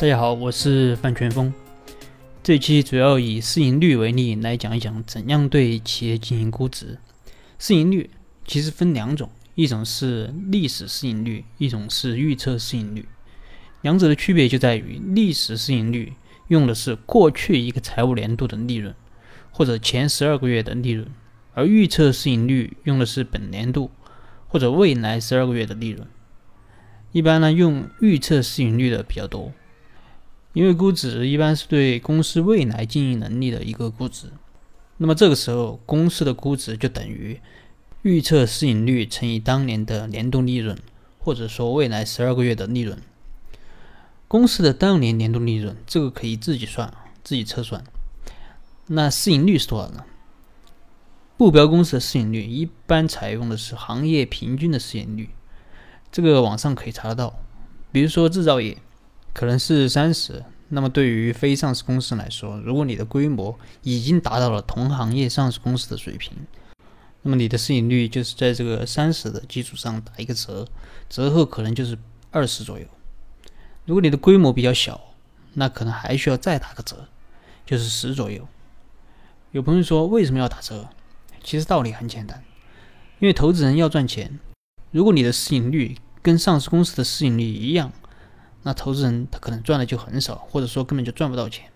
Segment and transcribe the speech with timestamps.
[0.00, 1.52] 大家好，我是范全峰。
[2.42, 6.96] 这期主要以市盈率为例来讲一讲怎样对企业进行估值。
[7.58, 8.08] 市盈率
[8.46, 13.06] 其实分两种，一种是历史市盈率，一种是预测市盈率。
[13.82, 16.14] 两者的区别就在于，历史市盈率
[16.48, 18.94] 用的是过去一个财务年度的利润，
[19.50, 21.06] 或者前十二个月的利润，
[21.52, 23.90] 而预测市盈率用的是本年度
[24.48, 26.08] 或者未来十二个月的利润。
[27.12, 29.52] 一般呢，用预测市盈率的比较多。
[30.52, 34.32] 因为估值一般是对公司未来经营能力的一个估值，
[34.96, 37.40] 那么这个时候公司的估值就等于
[38.02, 40.76] 预测市盈率乘以当年的年度利润，
[41.20, 42.98] 或者说未来十二个月的利润。
[44.26, 47.84] 公司的当年年度利润，这个可以自己算，自己测算。
[48.88, 50.04] 那市盈率是多少呢？
[51.36, 55.30] 目标公司的市盈率一般采用的是行业平均的市盈率，
[56.10, 57.38] 这个网上可以查得到。
[57.92, 58.76] 比如说制造业。
[59.32, 66.32] 可能是三十，那么对于非上市公司来说，如果你的规模已经达到了同行业上市公司的水平，
[67.22, 70.66] 那么你的市盈率就是在这个三十的基础上打一个折，
[71.08, 71.96] 折后可能就是
[72.30, 72.86] 二十左右。
[73.86, 75.00] 如果你的规模比较小，
[75.54, 77.08] 那可能还需要再打个折，
[77.64, 78.46] 就是十左右。
[79.52, 80.88] 有朋友说为什么要打折？
[81.42, 82.42] 其实道理很简单，
[83.20, 84.38] 因为投资人要赚钱，
[84.90, 87.92] 如果你的市盈率跟上市公司的市盈率一样。
[88.62, 91.70] 那投资人他可能赚的就很少，或者说根本就赚不到钱。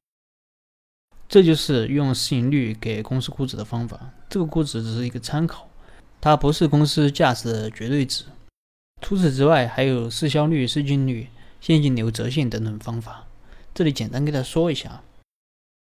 [1.28, 4.10] 这就是用市盈率给公司估值的方法。
[4.28, 5.68] 这个估值只是一个参考，
[6.20, 8.24] 它不是公司价值的绝对值。
[9.00, 11.28] 除此之外，还有市销率、市净率、
[11.60, 13.26] 现金流折现等等方法。
[13.74, 15.02] 这里简单跟大家说一下，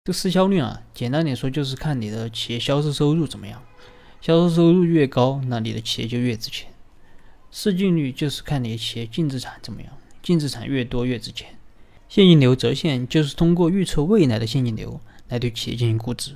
[0.03, 3.63] 这个市销率啊，简单点说就是看你的企业销售收入怎么样，
[4.21, 6.71] 销售收入越高，那你的企业就越值钱。
[7.49, 9.91] 市净率就是看你的企业净资产怎么样。
[10.21, 11.55] 净资产越多越值钱。
[12.09, 16.35] 现金流折现就是通过预测未来的现金流来对企业进行估值，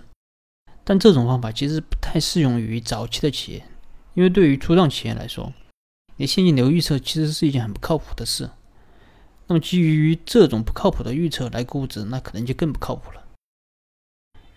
[0.84, 3.66] 但这种方法其实不太适用于早期的企业，
[4.14, 5.54] 因为对于初创企业来说，
[6.16, 8.50] 你现金流预测其实是一件很不靠谱的事。
[9.48, 13.24] 那么基于这种不靠谱的预测来估值，那可能就更不靠谱了。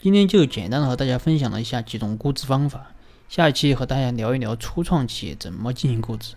[0.00, 2.94] 今天就简单的和大家分享了一下几种估值方法，
[3.28, 6.36] 下一期和大家聊一聊初创企业怎么进行估值。